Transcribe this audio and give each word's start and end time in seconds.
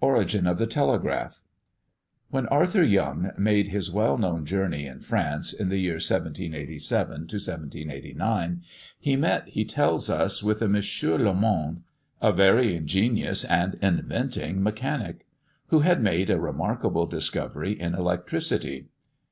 ORIGIN 0.00 0.48
OF 0.48 0.58
THE 0.58 0.66
TELEGRAPH. 0.66 1.44
When 2.30 2.48
Arthur 2.48 2.82
Young 2.82 3.30
made 3.38 3.68
his 3.68 3.88
well 3.88 4.18
known 4.18 4.44
journey 4.44 4.84
in 4.84 4.98
France, 4.98 5.52
in 5.52 5.68
the 5.68 5.78
year 5.78 6.00
1787 6.02 7.06
to 7.14 7.18
1789, 7.36 8.62
he 8.98 9.14
met, 9.14 9.46
he 9.50 9.64
tells 9.64 10.10
us, 10.10 10.42
with 10.42 10.60
a 10.60 10.66
Monsieur 10.66 11.16
Lomond, 11.18 11.84
"a 12.20 12.32
very 12.32 12.74
ingenious 12.74 13.44
and 13.44 13.76
inventing 13.80 14.60
mechanic," 14.60 15.24
who 15.68 15.78
had 15.78 16.02
made 16.02 16.30
a 16.30 16.40
remarkable 16.40 17.06
discovery 17.06 17.78
in 17.80 17.94
electricity. 17.94 18.88